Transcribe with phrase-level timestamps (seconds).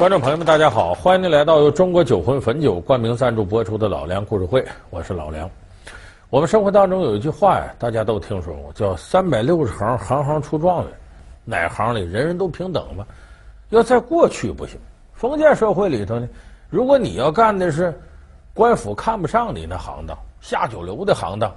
[0.00, 5.46] 观众朋友们，大家好，欢迎您来到由中国酒魂汾酒冠名赞助播出的《老梁故事会》，我是老梁。
[6.30, 10.92] 我们生活当中有一句话呀，大家都听说过，叫“三百六十行，行行出状元”。
[11.44, 13.04] 哪行里人人都平等吗？
[13.68, 14.78] 要在过去不行，
[15.12, 16.26] 封建社会里头呢，
[16.70, 17.92] 如果你要干的是
[18.54, 21.54] 官府看不上你那行当、下九流的行当，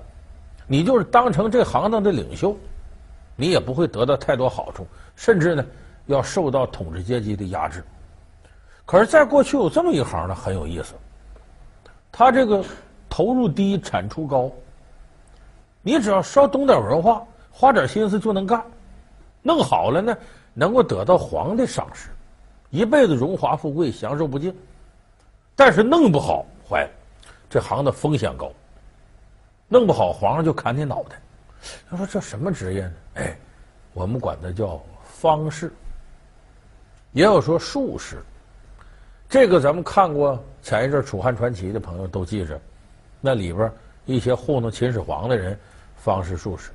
[0.68, 2.54] 你就是当成这行当的领袖，
[3.38, 4.86] 你也不会得到太多好处，
[5.16, 5.66] 甚至呢，
[6.08, 7.82] 要受到统治阶级的压制。
[8.86, 10.94] 可是，在过去有这么一行呢，很有意思。
[12.12, 12.64] 他这个
[13.10, 14.52] 投入低，产出高。
[15.82, 18.64] 你只要稍懂点文化，花点心思就能干，
[19.42, 20.16] 弄好了呢，
[20.54, 22.10] 能够得到皇帝赏识，
[22.72, 24.54] 一辈子荣华富贵，享受不尽。
[25.56, 26.90] 但是弄不好，坏了，
[27.50, 28.52] 这行的风险高。
[29.70, 31.20] 弄不好，皇上就砍你脑袋。
[31.90, 32.94] 他说：“这什么职业呢？
[33.16, 33.38] 哎，
[33.94, 35.72] 我们管它叫方士，
[37.14, 38.22] 也有说术士。”
[39.34, 42.62] 这个咱们看过前一阵《楚汉传奇》的朋友都记着，
[43.20, 43.72] 那里边
[44.06, 45.58] 一些糊弄秦始皇的人，
[45.96, 46.70] 方士术士。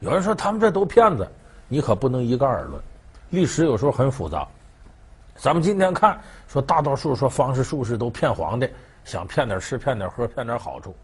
[0.00, 1.28] 有人说他们这都骗子，
[1.68, 2.82] 你可不能一概而论。
[3.28, 4.48] 历史有时候很复杂。
[5.36, 8.66] 咱们今天看说大多数说方士术士都骗皇帝，
[9.04, 10.96] 想骗点吃、骗点喝、骗点好处。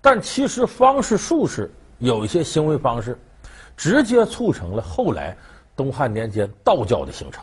[0.00, 3.18] 但其实方士术士有一些行为方式，
[3.76, 5.36] 直接促成了后来
[5.74, 7.42] 东汉年间道教的形成。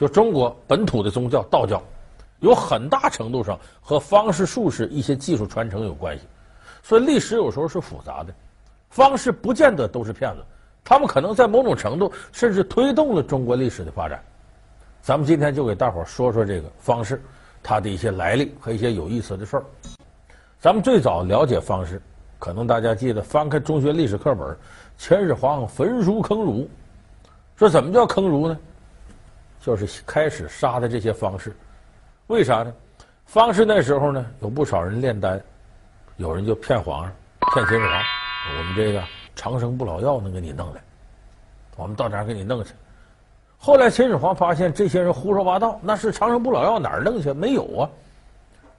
[0.00, 1.82] 就中国本土的宗教道教，
[2.38, 6.24] 有很大程度上和方士术士一些技术传承有关系，
[6.82, 8.32] 所以历史有时候是复杂的，
[8.88, 10.42] 方士不见得都是骗子，
[10.82, 14.18] 他们可能在某种程度甚至推动了中国历史的发展。
[15.02, 17.20] 咱们今天就给大伙说说这个方士，
[17.62, 19.64] 他的一些来历和一些有意思的事儿。
[20.58, 22.00] 咱们最早了解方士，
[22.38, 24.56] 可能大家记得翻开中学历史课本，
[24.96, 26.66] 秦始皇焚书坑儒，
[27.54, 28.58] 说怎么叫坑儒呢？
[29.60, 31.54] 就是开始杀的这些方士，
[32.28, 32.72] 为啥呢？
[33.26, 35.40] 方士那时候呢，有不少人炼丹，
[36.16, 37.12] 有人就骗皇上，
[37.54, 38.02] 骗秦始皇，
[38.58, 39.02] 我们这个
[39.36, 40.80] 长生不老药能给你弄来，
[41.76, 42.72] 我们到哪儿给你弄去？
[43.58, 47.32] 后来秦始皇发现这些人胡说八道，那是长生不老药哪儿弄去？
[47.32, 47.90] 没有啊！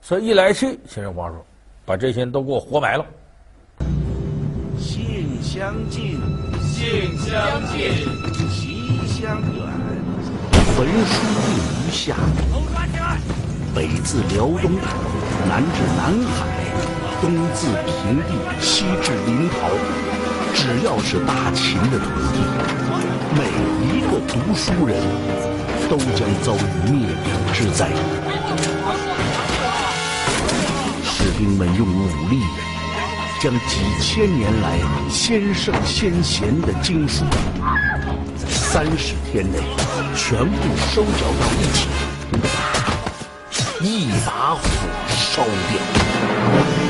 [0.02, 1.46] 所以一来气，秦始皇说
[1.86, 3.06] ：“把这些人都给我活埋了。”
[4.80, 6.20] 性相近，
[6.64, 7.92] 性相近，
[8.50, 9.81] 习相远。
[10.82, 11.54] 焚书令
[11.86, 12.16] 于夏，
[13.76, 14.72] 北自辽东，
[15.48, 16.48] 南至南海，
[17.22, 19.70] 东自平地，西至临洮。
[20.56, 22.40] 只要是大秦的土地，
[23.38, 23.46] 每
[23.86, 24.98] 一个读书人
[25.88, 27.88] 都将遭遇灭顶之灾。
[31.04, 32.42] 士兵们用武力
[33.40, 34.80] 将几千年来
[35.12, 37.24] 先圣先贤的经书。
[38.74, 39.60] 三十天内
[40.16, 40.56] 全部
[40.94, 41.90] 收缴到一起，
[43.82, 44.62] 一把火
[45.10, 46.81] 烧掉。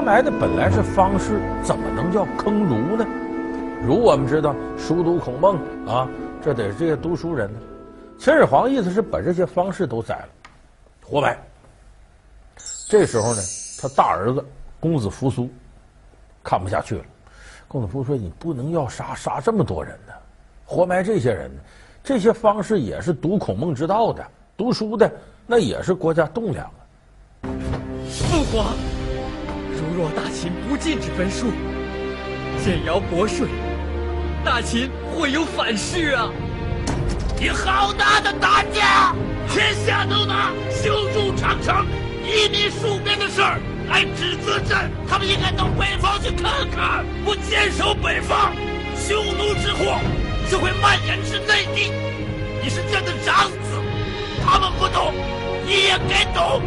[0.00, 3.04] 活埋的本来是方士，怎么能叫坑儒呢？
[3.82, 5.56] 儒我们知道，熟读孔孟
[5.86, 6.08] 啊，
[6.42, 7.58] 这得这些读书人呢。
[8.18, 10.28] 秦始皇意思是把这些方士都宰了，
[11.04, 11.38] 活埋。
[12.88, 13.42] 这时候呢，
[13.78, 14.42] 他大儿子
[14.80, 15.50] 公子扶苏
[16.42, 17.04] 看不下去了。
[17.68, 20.14] 公子扶苏说：“你不能要杀杀这么多人呢，
[20.64, 21.60] 活埋这些人呢？
[22.02, 25.12] 这些方士也是读孔孟之道的，读书的，
[25.46, 26.80] 那也是国家栋梁啊。”
[28.08, 28.74] 父皇。
[29.80, 31.46] 如若大秦不禁止焚书，
[32.62, 33.48] 简徭国税，
[34.44, 36.28] 大秦会有反噬啊！
[37.38, 38.78] 你好大的胆子！
[39.48, 41.86] 天下都拿修筑长城、
[42.22, 47.04] 移民戍边的事儿来指责朕，他们应该到北方去看看。
[47.24, 48.52] 不坚守北方，
[48.94, 49.98] 匈奴之祸
[50.50, 51.90] 就会蔓延至内地。
[52.62, 53.80] 你是朕的长子，
[54.44, 55.14] 他们不懂，
[55.66, 56.60] 你也该懂。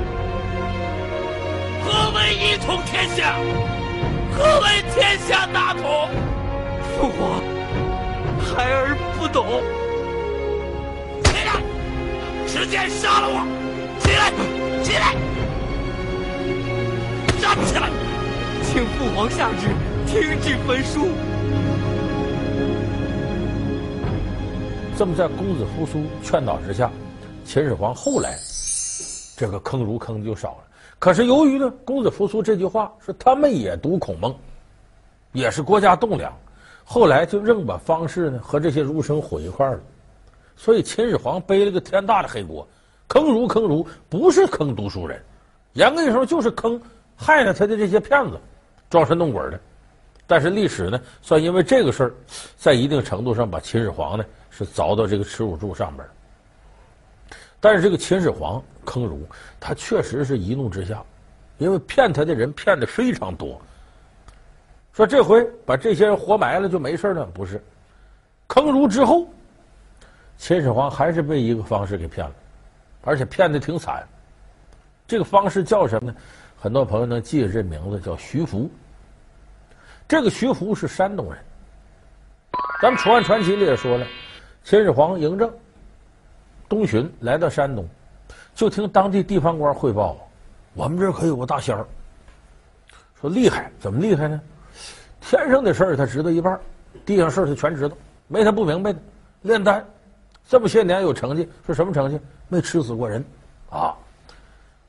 [1.86, 3.36] 何为一统天下？
[4.32, 5.84] 何为天下大同？
[6.96, 7.42] 父皇，
[8.40, 9.62] 孩儿不懂。
[11.26, 11.62] 起来，
[12.48, 13.46] 直接杀了我！
[14.00, 14.32] 起来，
[14.82, 15.14] 起来，
[17.42, 17.90] 站起来！
[18.64, 19.68] 请父皇下旨，
[20.08, 21.10] 停止焚书。
[24.98, 26.90] 这么在公子扶苏劝导之下，
[27.44, 28.38] 秦始皇后来
[29.36, 30.64] 这个坑儒坑的就少了。
[31.04, 34.34] 可是由于呢，公子扶苏这句话说他们也读孔孟，
[35.34, 36.32] 也是国家栋梁，
[36.86, 39.82] 后来就仍把方士呢和这些儒生混一块儿了。
[40.56, 42.66] 所以秦始皇背了个天大的黑锅，
[43.10, 45.22] 坑儒坑儒不是坑读书人，
[45.74, 46.82] 严格说就是坑
[47.18, 48.40] 害了他的这些骗子，
[48.90, 49.60] 装神弄鬼的。
[50.26, 52.14] 但是历史呢，算因为这个事儿，
[52.56, 56.08] 在一定程度上把秦始皇呢是凿到这个耻辱柱上边。
[57.60, 59.28] 但是这个秦始皇坑儒，
[59.60, 61.04] 他确实是一怒之下，
[61.58, 63.60] 因为骗他的人骗的非常多。
[64.94, 67.26] 说这回把这些人活埋了就没事了？
[67.34, 67.62] 不是，
[68.48, 69.28] 坑儒之后，
[70.38, 72.36] 秦始皇还是被一个方式给骗了，
[73.04, 74.08] 而且骗的挺惨。
[75.08, 76.18] 这个方式叫什么呢？
[76.60, 78.70] 很多朋友能记得这名字，叫徐福。
[80.08, 81.44] 这个徐福是山东人。
[82.82, 84.06] 咱们《楚汉传奇》里也说了，
[84.64, 85.52] 秦始皇嬴政
[86.70, 87.88] 东巡来到山东，
[88.56, 90.18] 就听当地地方官汇报，
[90.74, 91.86] 我们这儿可有个大仙儿，
[93.20, 94.40] 说厉害，怎么厉害呢？
[95.22, 96.60] 天上的事儿他知道一半，
[97.06, 97.96] 地上事儿他全知道，
[98.28, 99.00] 没他不明白的。
[99.42, 99.86] 炼丹
[100.48, 102.20] 这么些年有成绩，说什么成绩？
[102.48, 103.24] 没吃死过人，
[103.70, 103.96] 啊！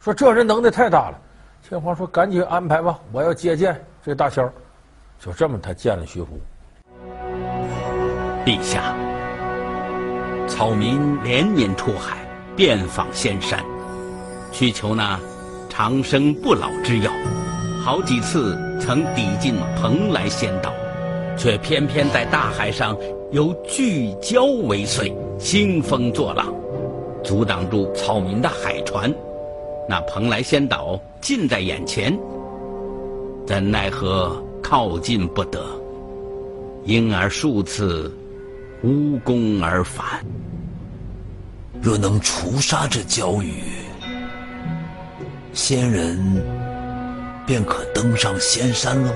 [0.00, 1.18] 说这人能耐太大了。
[1.62, 4.52] 秦始皇说：“赶紧安排吧，我要接见这大仙儿。”
[5.18, 6.38] 就这么，他见了徐福。
[8.44, 8.94] 陛下，
[10.46, 12.18] 草民连年出海
[12.56, 13.64] 遍访仙山，
[14.52, 15.18] 需求那
[15.68, 17.10] 长生不老之药，
[17.82, 20.72] 好几次曾抵近蓬莱仙岛，
[21.36, 22.96] 却偏偏在大海上
[23.32, 26.46] 有巨礁为祟，兴风作浪，
[27.24, 29.12] 阻挡住草民的海船。
[29.88, 32.16] 那蓬莱仙岛近在眼前，
[33.46, 34.40] 怎奈何？
[34.62, 35.62] 靠近不得，
[36.84, 38.10] 因而数次
[38.82, 40.24] 无功而返。
[41.84, 43.62] 若能除杀这蛟鱼，
[45.52, 46.18] 仙人
[47.46, 49.12] 便可登上仙山喽。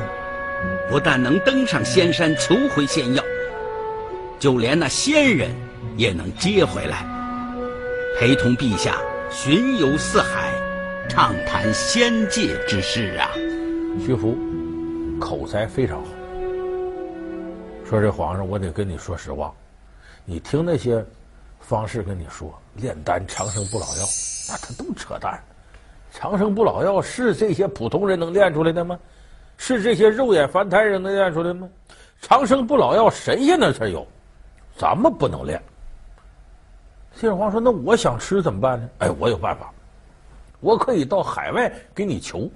[0.91, 3.25] 不但能登上仙山求回仙药，
[4.39, 5.51] 就连那仙人
[5.97, 7.07] 也能接回来，
[8.21, 8.99] 陪同陛下
[9.31, 10.53] 巡游四海，
[11.09, 13.31] 畅谈仙界之事啊。
[14.05, 14.37] 徐福。
[15.19, 16.09] 口才非常好，
[17.89, 19.53] 说这皇上，我得跟你说实话，
[20.27, 21.03] 你听那些
[21.69, 24.07] 方士跟你说炼丹长生不老药，
[24.49, 25.39] 那他都扯淡。
[26.11, 28.99] 长生不老药是这些普通人能炼出来的吗？
[29.59, 31.69] 是这些肉眼凡胎人能炼出来吗？
[32.23, 34.07] 长生不老药神仙那才有，
[34.79, 35.63] 咱们不能炼。
[37.15, 39.71] 秦始皇说：“那我想吃怎么办呢？”哎，我有办法，
[40.61, 42.49] 我可以到海外给你求，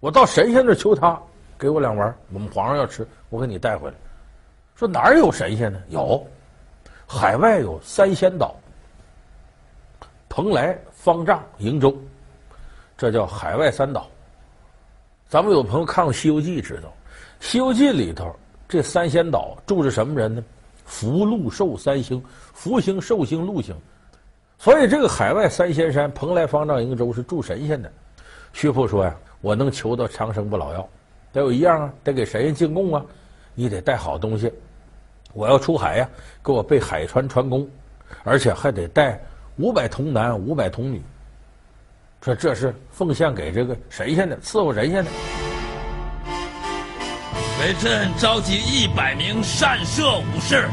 [0.00, 1.20] 我到神仙那求他。
[1.58, 3.94] 给我两丸，我们皇上要吃，我给你带回来。
[4.76, 5.78] 说哪儿有神仙呢？
[5.88, 6.26] 有，
[7.14, 8.56] 海外有三仙岛：
[10.28, 11.96] 蓬莱、方丈、瀛洲，
[12.98, 14.08] 这叫海外三岛。
[15.28, 16.88] 咱们有朋友看过《西游记》，知道
[17.38, 18.34] 《西游记》里头
[18.68, 20.42] 这三仙岛住着什么人呢？
[20.84, 22.20] 福、禄、寿三星，
[22.52, 23.72] 福星、寿星、禄星。
[24.58, 27.90] 所以这个海外三仙山，蓬莱、方丈、瀛洲是住神仙的。
[28.52, 30.88] 徐福说呀，我能求到长生不老药。
[31.32, 33.00] 得有一样啊，得给神仙进贡啊，
[33.54, 34.52] 你得带好东西。
[35.34, 36.08] 我要出海呀，
[36.42, 37.68] 给我备海船船工，
[38.22, 39.20] 而且还得带
[39.56, 41.02] 五百童男五百童女。
[42.22, 45.10] 说这是奉献给这个神仙的，伺候神仙的。
[47.60, 50.68] 为朕召集一百名善射武士，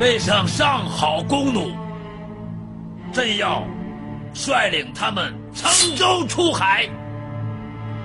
[0.00, 1.70] 备上上好弓弩，
[3.12, 3.62] 朕要
[4.34, 6.88] 率领他们乘舟出海。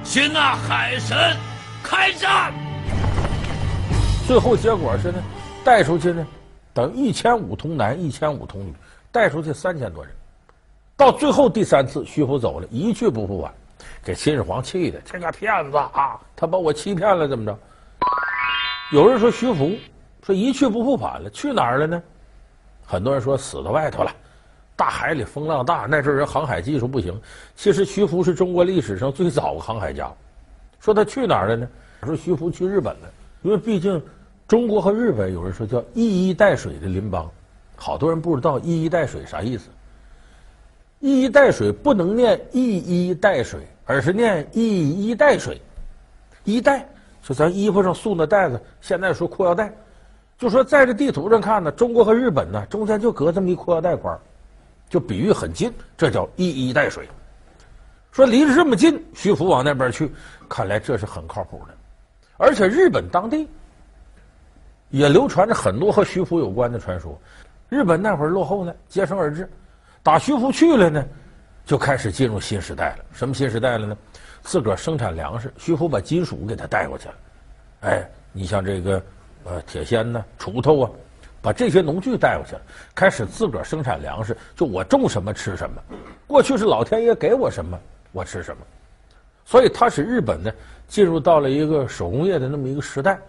[0.03, 1.17] 寻那海神
[1.81, 2.53] 开战，
[4.25, 5.21] 最后结果是呢，
[5.65, 6.25] 带出去呢，
[6.73, 8.73] 等一千五童男，一千五童女，
[9.11, 10.13] 带出去三千多人。
[10.95, 13.53] 到最后第三次，徐福走了，一去不复返，
[14.01, 17.57] 给秦始皇气的，这个骗子啊，他把我欺骗了，怎么着？
[18.93, 19.71] 有人说徐福
[20.25, 22.01] 说一去不复返了，去哪儿了呢？
[22.85, 24.11] 很多人说死在外头了。
[24.75, 27.19] 大海里风浪大，那阵人航海技术不行。
[27.55, 30.11] 其实徐福是中国历史上最早的航海家。
[30.79, 31.67] 说他去哪儿了呢？
[32.05, 33.09] 说徐福去日本了，
[33.43, 34.01] 因为毕竟
[34.47, 37.29] 中国和日本有人说叫一衣带水的邻邦。
[37.75, 39.69] 好多人不知道一衣带水啥意思。
[40.99, 45.61] 一衣带水不能念一衣带水，而是念一衣带水。
[46.45, 46.87] 衣带
[47.21, 49.73] 就咱衣服上束那带子，现在说裤腰带。
[50.37, 54.17] 就说在这地图上看呢，中国和日本呢中间就隔这么一裤腰带宽。
[54.89, 57.09] 就比喻很近，这叫一衣带水。
[58.11, 60.11] 说离着这么近，徐福往那边去，
[60.47, 61.73] 看来这是很靠谱的。
[62.43, 63.47] 而且日本当地
[64.89, 67.17] 也流传着很多和徐福有关的传说。
[67.69, 69.49] 日本那会儿落后呢，接生而至，
[70.03, 71.05] 打徐福去了呢，
[71.65, 73.05] 就开始进入新时代了。
[73.13, 73.97] 什么新时代了呢？
[74.41, 77.15] 自个儿生产粮食，徐福把金属给他带过去了。
[77.83, 79.01] 哎，你像这个
[79.45, 80.91] 呃铁锨呢、锄头啊，
[81.41, 82.61] 把这些农具带过去了，
[82.93, 84.35] 开始自个儿生产粮食。
[84.53, 85.81] 就我种什么吃什么，
[86.27, 87.79] 过去是老天爷给我什么
[88.11, 88.61] 我吃什么，
[89.45, 90.51] 所以它使日本呢
[90.87, 93.19] 进入到了一个手工业的那么一个时代。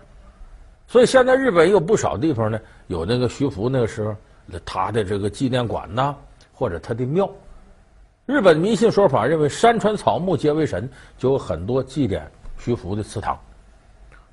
[0.86, 4.14] 所以现在日本有不少地方呢，有那个徐福那个时候
[4.64, 6.14] 他的这个纪念馆呐，
[6.52, 7.28] 或者他的庙。
[8.26, 12.22] 日本迷信说法认为山川草木皆为神，就有很多祭奠
[12.58, 13.38] 徐福的祠堂。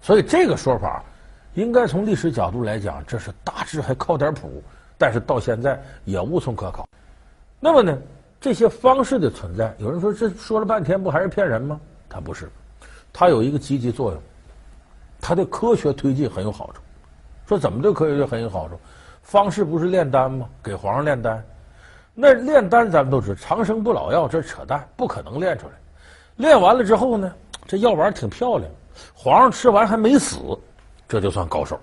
[0.02, 1.04] 所以这个说法，
[1.54, 4.64] 应该从历史角度来讲，这是大致还靠点谱，
[4.98, 6.88] 但是到现在也无从可考。
[7.60, 7.98] 那么呢，
[8.40, 11.80] 这些方式的存在，有人说这说了半天不还是骗人吗？
[12.10, 12.50] 他不是，
[13.14, 14.22] 它有一个积极作用，
[15.20, 16.82] 它对科学推进很有好处。
[17.48, 18.80] 说怎么对科学很有好处？
[19.22, 20.48] 方士不是炼丹吗？
[20.64, 21.44] 给皇上炼丹。
[22.14, 25.74] 那炼丹咱们都知道，长生不老药，这扯淡，不可能炼出来。
[26.38, 27.32] 炼完了之后呢，
[27.68, 28.70] 这药丸挺漂亮，
[29.14, 30.38] 皇上吃完还没死，
[31.08, 31.80] 这就算高手，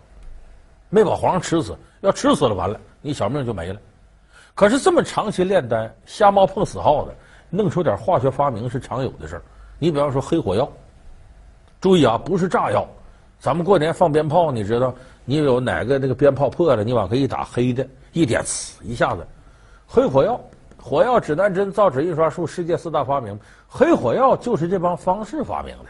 [0.88, 1.76] 没把皇上吃死。
[2.00, 3.80] 要吃死了，完了，你小命就没了。
[4.54, 7.12] 可是这么长期炼丹，瞎猫碰死耗子，
[7.50, 9.42] 弄出点化学发明是常有的事儿。
[9.78, 10.70] 你比方说黑火药，
[11.80, 12.87] 注意啊，不是炸药。
[13.38, 14.92] 咱们过年放鞭炮，你知道，
[15.25, 19.26] 你有哪个那个鞭炮破了，你往这一打，黑的，一点呲，一下子。
[19.87, 20.40] 黑火药、
[20.76, 23.38] 火药、指南针、造纸、印刷术，世界四大发明。
[23.68, 25.85] 黑火药就是这帮方式发明的。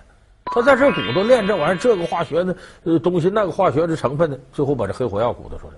[0.45, 5.75] 他在这鼓捣炼这玩意儿，这个化学的呃东西，那个化学的成分呢，最后把这黑火药鼓捣出来。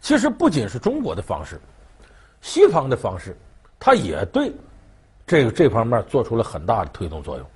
[0.00, 1.60] 其实不仅是中国的方式，
[2.40, 3.36] 西方的方式，
[3.78, 4.52] 他也对
[5.26, 7.46] 这个这方面做出了很大的推动作用。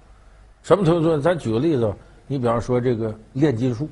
[0.67, 1.23] 什么推动作用？
[1.23, 1.95] 咱举个例子，
[2.27, 3.89] 你比方说这个炼金术，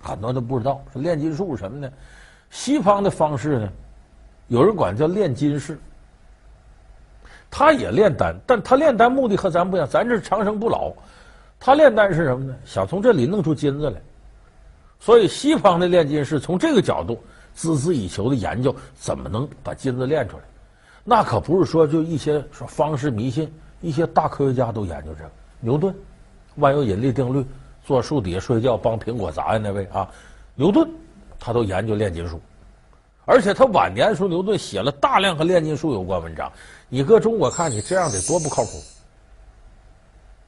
[0.00, 1.92] 很多人都不知道，炼金术是什么呢？
[2.48, 3.68] 西方的方式呢？
[4.48, 5.78] 有人管叫炼金士，
[7.50, 10.94] 他也炼丹，但他炼丹目的和咱不一样，咱这是长生不老，
[11.60, 12.56] 他炼丹是什么呢？
[12.64, 14.00] 想从这里弄出金子来。
[14.98, 17.22] 所以西方的炼金士从这个角度
[17.54, 20.42] 孜孜以求的研究怎么能把金子炼出来。
[21.04, 23.52] 那可不是说就一些说方式迷信，
[23.82, 25.30] 一些大科学家都研究这个。
[25.60, 25.94] 牛顿，
[26.56, 27.44] 万有引力定律，
[27.84, 30.08] 坐树底下睡觉帮苹果砸呀那位啊，
[30.54, 30.88] 牛顿，
[31.38, 32.40] 他都研究炼金术。
[33.24, 36.50] 而且他晚年的时候，牛顿写了大量和炼金术有关文章。
[36.88, 38.70] 你搁中国看，你这样得多不靠谱！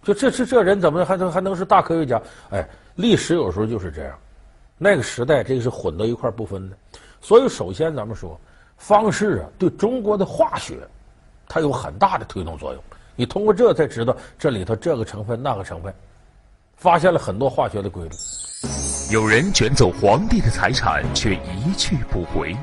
[0.05, 2.23] 就这这这人怎么还能还能是大科学家？
[2.51, 4.17] 哎，历史有时候就是这样。
[4.79, 6.77] 那个时代，这个是混到一块不分的。
[7.21, 8.39] 所以，首先咱们说，
[8.77, 10.79] 方士啊，对中国的化学，
[11.49, 12.83] 它有很大的推动作用。
[13.19, 15.93] 你通过这才知道这里头这个成分那个成分，
[16.77, 18.11] 发现了很多化学的规律。
[19.11, 22.57] 有人卷走皇帝的财产，却一去不回。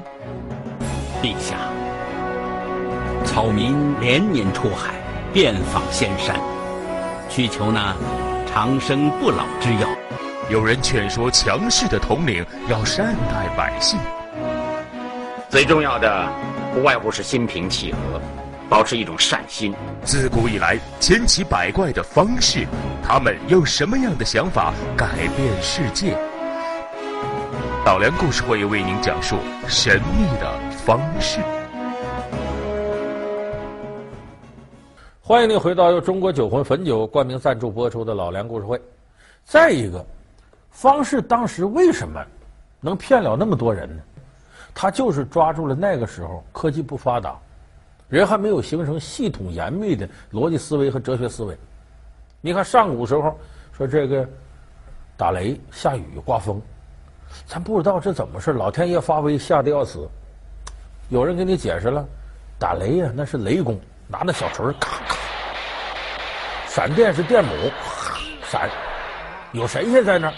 [1.21, 1.57] 陛下，
[3.25, 4.95] 草民连年出海，
[5.33, 6.39] 遍访仙山，
[7.27, 7.93] 需求那
[8.47, 9.89] 长生不老之药。
[10.49, 13.99] 有人劝说强势的统领要善待百姓。
[15.49, 16.25] 最重要的，
[16.73, 18.21] 不外乎是心平气和，
[18.69, 19.73] 保持一种善心。
[20.03, 22.67] 自古以来，千奇百怪的方式，
[23.03, 26.17] 他们用什么样的想法改变世界？
[27.85, 31.39] 老梁故事会为您讲述神秘的方式。
[35.21, 38.79] 欢迎您回到由中国酒魂汾酒冠名赞助播出的老梁故事会。
[39.43, 40.03] 再一个，
[40.71, 42.23] 方士当时为什么
[42.79, 44.01] 能骗了那么多人呢？
[44.73, 47.35] 他就是抓住了那个时候科技不发达，
[48.07, 51.57] 人还没有形成系统严密的逻辑思维和哲学思维。
[52.41, 53.37] 你看上古时候
[53.75, 54.27] 说这个
[55.17, 56.61] 打雷、下雨、刮风。
[57.47, 60.07] 咱不知道这怎么事，老天爷发威，吓得要死。
[61.09, 62.05] 有人给你解释了，
[62.59, 65.15] 打雷呀，那是雷公拿那小锤咔咔；
[66.67, 67.51] 闪电是电母
[68.43, 68.69] 闪，
[69.51, 70.33] 有神仙在那儿；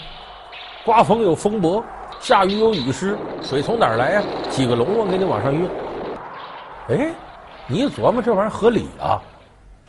[0.84, 1.84] 刮风有风伯，
[2.20, 3.16] 下雨有雨师。
[3.42, 4.22] 水从哪儿来呀？
[4.50, 5.68] 几个龙王给你往上运。
[6.88, 7.14] 哎，
[7.68, 9.22] 你一琢磨这玩意儿合理啊！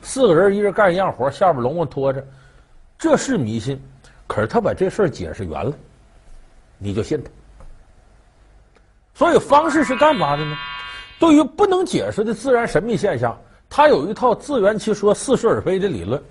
[0.02, 2.22] 四个人一人干一样活，下边龙王拖着，
[2.98, 3.82] 这是迷信。
[4.28, 5.74] 可是他把这事儿解释圆了。
[6.78, 7.30] 你就信他，
[9.14, 10.56] 所以方士是干嘛的呢？
[11.20, 13.38] 对于不能解释的自然神秘现象，
[13.70, 16.22] 他有一套自圆其说、似是而非的理论，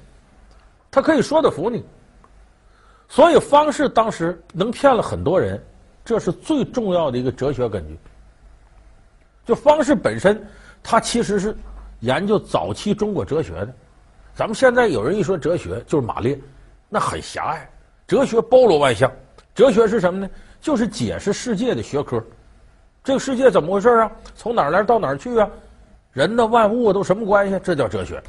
[0.91, 1.85] 他可以说得服你。
[3.09, 5.63] 所以方士当时能骗了很多人，
[6.05, 7.99] 这是最重要的一个哲学根据。
[9.45, 10.47] 就方士本身，
[10.83, 11.57] 他其实是
[12.01, 13.75] 研究早期中国哲学的。
[14.35, 16.39] 咱们现在有人一说哲学，就是马列，
[16.89, 17.69] 那很狭隘。
[18.07, 19.11] 哲学包罗万象。
[19.55, 20.31] 哲学是什么呢？
[20.61, 22.23] 就是解释世界的学科。
[23.03, 24.13] 这个世界怎么回事啊？
[24.35, 25.49] 从哪儿来到哪儿去啊？
[26.13, 27.61] 人的万物都什么关系？
[27.63, 28.23] 这叫哲学。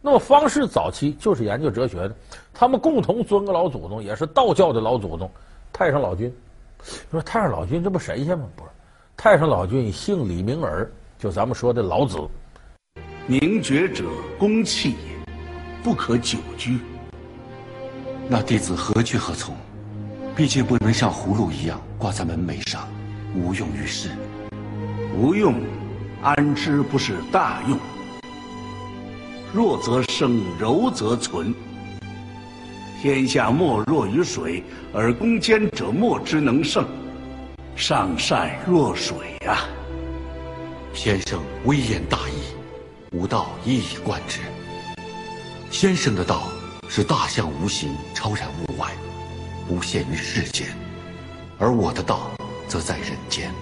[0.00, 2.14] 那么方士早期就是研究哲学的，
[2.52, 5.30] 他们共同尊个老祖宗，也是道教的老祖宗，
[5.72, 6.34] 太上老君。
[7.12, 8.44] 说太上老君这不神仙吗？
[8.56, 8.70] 不是，
[9.16, 10.90] 太上老君姓李名耳，
[11.22, 12.18] 就咱们说的老子。
[13.28, 14.02] 明觉者，
[14.40, 15.32] 公器也，
[15.80, 16.80] 不可久居。
[18.28, 19.54] 那弟子何去何从？
[20.34, 22.88] 毕竟不能像葫芦一样挂在门楣上。
[23.36, 24.10] 无用于世，
[25.16, 25.54] 无用，
[26.24, 27.78] 安知不是大用？
[29.54, 31.54] 弱则生，柔则存。
[33.00, 36.84] 天下莫弱于水，而攻坚者莫之能胜。
[37.76, 39.62] 上善若水啊！
[40.94, 44.40] 先生微言大义，吾道一以贯之。
[45.70, 46.48] 先生的道
[46.88, 48.90] 是大象无形，超然物外，
[49.66, 50.66] 不限于世间；
[51.58, 52.30] 而我的道。
[52.68, 53.52] 则在人间。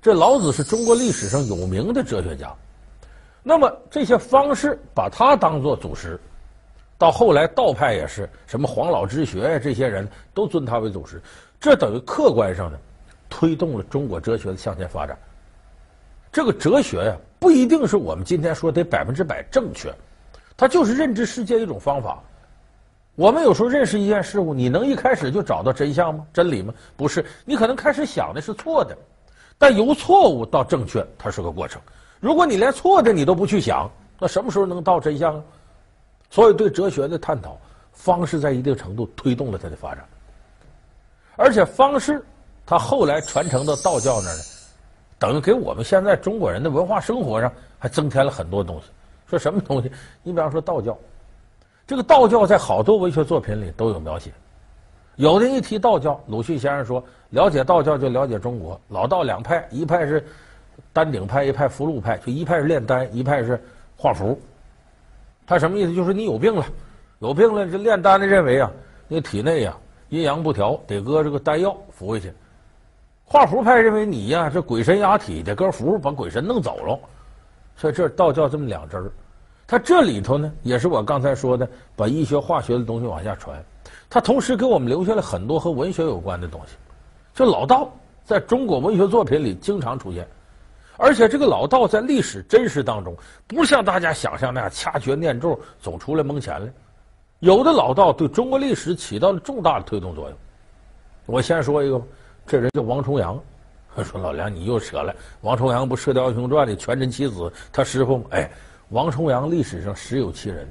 [0.00, 2.50] 这老子是中国历史上有名的哲学家，
[3.42, 6.18] 那么这些方士把他当做祖师，
[6.96, 11.20] 到后来道派也是什么黄老之学呀，这些人都尊他为祖师，
[11.60, 12.78] 这等于客观上呢
[13.28, 15.14] 推动了中国哲学的向前发展。
[16.32, 19.94] 这个哲学呀，不一定是我们今天说得百分之百正确，
[20.56, 22.18] 它就是认知世界一种方法。
[23.14, 26.26] 我们有时候认识一件事物，你能一开始就找到真相吗？
[26.32, 26.72] 真理吗？
[26.96, 28.96] 不是，你可能开始想的是错的，
[29.58, 31.78] 但由错误到正确，它是个过程。
[32.18, 35.42] 如果你连错的你都不去想，那什么时候能到真相啊？
[36.30, 37.58] 所以，对哲学的探讨
[37.92, 40.02] 方式在一定程度推动了它的发展，
[41.36, 42.24] 而且方式
[42.64, 44.42] 它后来传承到道教那儿呢，
[45.22, 48.86] 等于给我们现在中国人的文化生活上还增添了很多东西。
[49.28, 49.88] 说什么东西？
[50.24, 50.98] 你比方说道教。
[51.86, 54.32] 这个道教在好多文学作品里都有描写，
[55.14, 58.80] 有的一提道教，鲁迅先生说，了解道教就了解中国。
[58.88, 60.26] 老道两派，一派是
[60.92, 63.62] 丹鼎派，一派符籙派，就一派是炼丹，一派是
[63.96, 64.36] 画符。
[65.46, 65.94] 他什么意思？
[65.94, 66.66] 就是你有病了，
[67.20, 68.68] 有病了，这炼丹的认为啊，
[69.06, 69.76] 你体内呀
[70.08, 72.32] 阴阳不调，得搁这个丹药服下去。
[73.32, 76.98] 画符派认为你呀这鬼神压体，的搁符把鬼神弄走了。
[77.78, 79.10] 所以这道教这么两支儿。
[79.66, 81.66] 它这里头呢，也是我刚才说的，
[81.96, 83.58] 把医学、化学的东西往下传。
[84.10, 86.74] 它同时给我们留下了很多和文学有关的东西。
[87.34, 87.90] 这老道
[88.22, 90.28] 在中国文学作品里经常出现，
[90.98, 93.16] 而且这个老道在历史真实当中，
[93.46, 96.70] 不像大家想象那样掐诀念咒总出来蒙钱来。
[97.38, 100.38] 有的老道对中国历史起到了重大的推动作用。
[101.24, 102.04] 我先说一个吧，
[102.46, 103.40] 这人叫王重阳。
[104.04, 105.14] 说老梁，你又扯了。
[105.42, 108.24] 王重阳不《射雕英雄传》里全真七子他师傅吗？
[108.30, 108.50] 哎。
[108.88, 110.68] 王重阳历史上实有其人，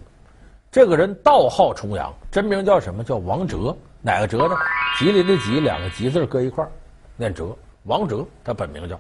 [0.72, 3.04] 这个人道号重阳，真名叫什么？
[3.04, 4.56] 叫王哲，哪个哲呢？
[5.00, 6.70] 吉林的吉，两个吉字搁一块儿，
[7.18, 7.58] 念哲。
[7.86, 9.00] 王哲，他本名叫。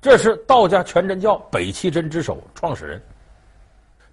[0.00, 3.02] 这是道家全真教北齐真之首，创始人。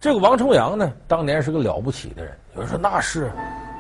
[0.01, 2.37] 这个王重阳呢，当年是个了不起的人。
[2.55, 3.31] 有人说那是，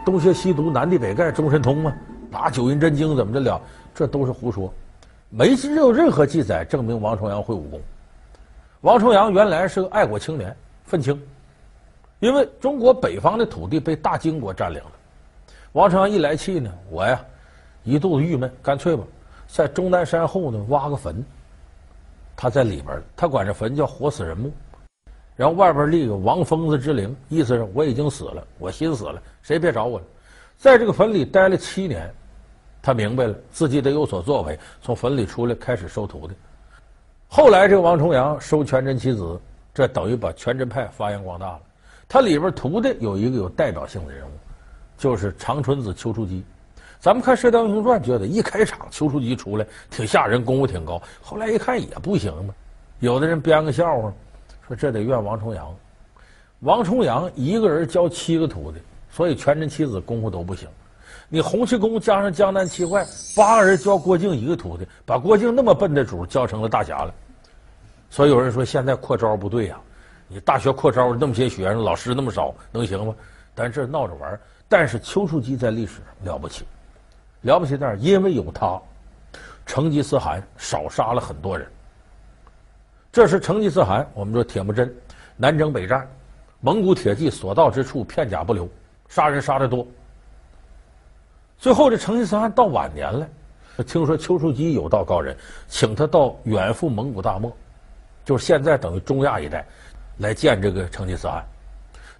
[0.05, 1.93] 东邪西毒，南帝北丐，中神通嘛，
[2.35, 3.61] 拿九阴真经怎么着了？
[3.93, 4.71] 这都是胡说，
[5.29, 7.81] 没有任何记载证明王重阳会武功。
[8.81, 11.17] 王重阳原来是个爱国青年，愤青，
[12.19, 14.91] 因为中国北方的土地被大金国占领了。
[15.71, 17.23] 王重阳一来气呢，我呀
[17.85, 19.03] 一肚子郁闷，干脆吧，
[19.47, 21.23] 在终南山后呢挖个坟。
[22.35, 24.51] 他在里边，他管这坟叫活死人墓，
[25.37, 30.05] 然后外边立个王疯子之灵，意思是我已经死了，我心死了，谁别找我了。
[30.57, 32.13] 在这个坟里待了七年，
[32.85, 36.35] 他明白了自己得有所作为，从坟里出来开始收徒弟。
[37.27, 39.41] 后来，这个王重阳收全真七子，
[39.73, 41.61] 这等于把全真派发扬光大了。
[42.07, 44.29] 他里边徒弟有一个有代表性的人物，
[44.99, 46.43] 就是长春子丘处机。
[46.99, 51.01] 咱们看《射雕英雄传》，觉得一开场丘处机出来挺吓人，功夫挺高。
[51.23, 52.53] 后来一看也不行嘛。
[52.99, 54.13] 有的人编个笑话，
[54.67, 55.75] 说这得怨王重阳。
[56.59, 58.77] 王重阳一个人教七个徒弟，
[59.09, 60.69] 所以全真七子功夫都不行。
[61.27, 67.13] 你洪七公加上江南七怪，八个人教郭靖一个徒弟，把郭靖那么笨的主教成了大侠了。
[68.09, 69.77] 所以有人说现在扩招不对呀，
[70.27, 73.15] 你大学扩招那么些学生，老师那么少，能行吗？
[73.53, 74.39] 但这闹着玩。
[74.67, 76.65] 但是丘处机在历史上了不起，
[77.41, 77.97] 了不起在哪儿？
[77.97, 78.79] 因为有他，
[79.65, 81.67] 成吉思汗少杀了很多人。
[83.11, 84.93] 这是成吉思汗，我们说铁木真
[85.37, 86.07] 南征北战，
[86.61, 88.67] 蒙古铁骑所到之处片甲不留，
[89.07, 89.85] 杀人杀的多。
[91.57, 93.27] 最后这成吉思汗到晚年了，
[93.87, 95.35] 听说丘处机有道高人，
[95.67, 97.51] 请他到远赴蒙古大漠，
[98.23, 99.65] 就是现在等于中亚一带，
[100.17, 101.43] 来见这个成吉思汗。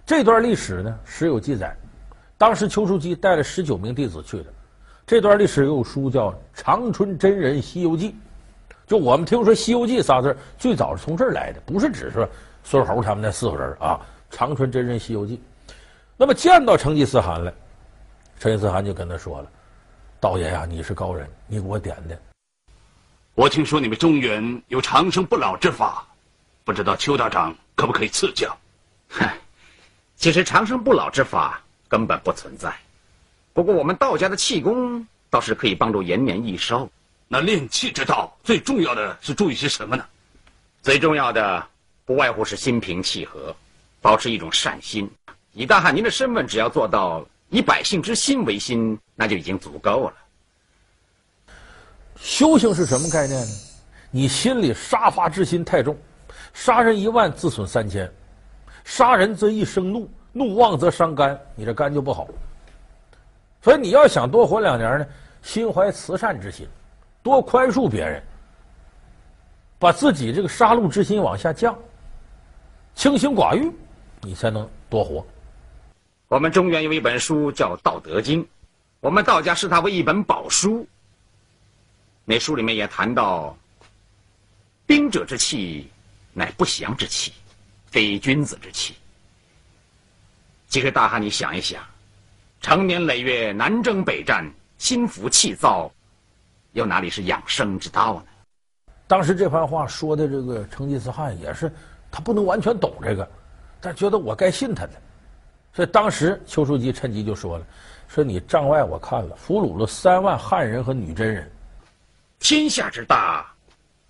[0.04, 1.76] 这段历史呢，史有记载。
[2.38, 4.46] 当时丘处机带了十九名弟子去的，
[5.06, 8.10] 这段历史有书叫《长春真人西游记》，
[8.86, 12.28] 就我们听说《西游记》仨字最早是从这儿来的，不是只是
[12.62, 13.98] 孙猴他们那四个人啊，
[14.36, 15.36] 《长春真人西游记》。
[16.16, 17.52] 那么见到成吉思汗了，
[18.38, 19.50] 成吉思涵就跟他说了
[20.20, 22.20] ：“道爷呀，你是高人，你给我点点。
[23.34, 26.06] 我听说你们中原有长生不老之法，
[26.64, 28.56] 不知道邱道长可不可以赐教？”
[29.08, 29.26] 哼，
[30.16, 32.74] 其实长生不老之法根本不存在。
[33.52, 36.90] 不过我们道家的气功倒是可以帮助延年益寿。
[37.28, 40.04] 那练气之道最重要的是注意些什么呢？
[40.82, 41.66] 最重要的
[42.04, 43.56] 不外乎是心平气和，
[44.00, 45.10] 保持一种善心。
[45.52, 50.14] 以大汉您的身份，只要做到以百姓之心为心，那就已经足够了。
[52.16, 53.52] 修行是什么概念呢？
[54.10, 55.96] 你心里杀伐之心太重，
[56.54, 58.10] 杀人一万，自损三千。
[58.84, 62.26] 杀人则易生怒，怒妄则伤肝，你这肝就不好。
[63.62, 65.06] 所以你要想多活两年呢，
[65.42, 66.66] 心怀慈善之心，
[67.22, 68.22] 多宽恕别人，
[69.78, 71.76] 把自己这个杀戮之心往下降，
[72.94, 73.70] 清心寡欲，
[74.22, 75.26] 你才能多活。
[76.28, 78.42] 我们中原有一本书叫《道德经》，
[78.98, 80.86] 我们道家视它为一本宝书。
[82.24, 83.56] 那书里面也谈到，
[84.86, 85.88] 兵者之气，
[86.32, 87.32] 乃不祥之气，
[87.86, 88.96] 非君子之气。
[90.66, 91.80] 其实大汉，你想一想。
[92.60, 95.88] 长年累月南征北战，心浮气躁，
[96.72, 98.24] 又哪里是养生之道呢？
[99.06, 101.72] 当时这番话说的这个成吉思汗也是，
[102.10, 103.30] 他不能完全懂这个，
[103.80, 105.00] 但觉得我该信他的，
[105.76, 107.66] 所以当时丘处机趁机就说了
[108.08, 111.52] ：“说你帐外我看了，俘虏了三万汉人和女真人，
[112.38, 113.46] 天下之大，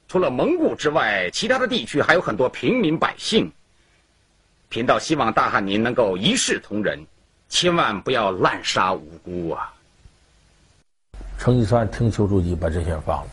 [0.06, 3.50] 除了蒙古之外，其他的地区还有很多平民百姓。
[4.68, 7.04] 贫道希望大汉您能够一视同仁。”
[7.48, 9.72] 千万不要滥杀无辜啊！
[11.38, 13.30] 成吉思汗听丘处机把这些人放了，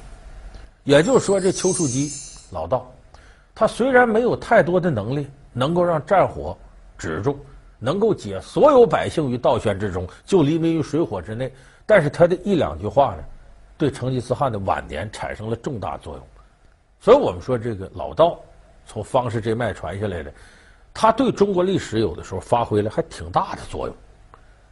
[0.84, 2.12] 也就是说，这丘处机
[2.52, 2.92] 老道，
[3.56, 6.56] 他虽然没有太多的能力，能够让战火
[6.96, 7.44] 止住，
[7.84, 11.52] 能够解所有百姓于倒悬之中，救黎民于水火之内，
[11.86, 13.24] 但是他的一两句话呢，
[13.78, 16.24] 对成吉思汗的晚年产生了重大作用。
[17.02, 18.40] 所以我们说，这个老道
[18.86, 20.34] 从方士这脉传下来的。
[20.94, 23.96] 他对中国历史有的时候发挥了还挺大的作用，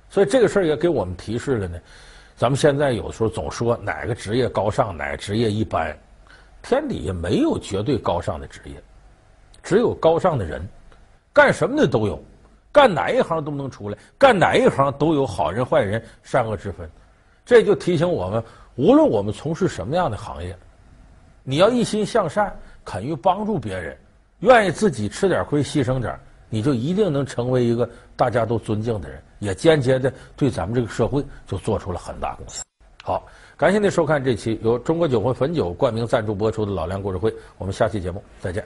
[0.09, 1.77] 所以这个事儿也给我们提示了呢。
[2.37, 5.97] 咱们现在有的时候总说哪个职业高尚，哪个职业一般，
[6.61, 8.81] 天底下没有绝对高尚的职业，
[9.61, 10.65] 只有高尚的人。
[11.33, 12.21] 干什么的都有，
[12.71, 16.89] 干哪一行都能出来，干哪一行都有好人坏人、善恶之分。
[17.45, 18.43] 这就提醒我们，
[18.75, 20.55] 无论我们从事什么样的行业，
[21.43, 23.97] 你要一心向善，肯于帮助别人。
[24.39, 26.17] 愿意自己吃点亏，牺牲点，
[26.49, 32.63] 你就一定能成为一个大家都尊敬的人，也间接的对咱们这个社会就做出了很大贡献。
[33.03, 33.23] 好，
[33.57, 38.63] 感谢您收看这期由中国酒魂汾酒冠名赞助播出的《老梁故事会》，我们下期节目再见。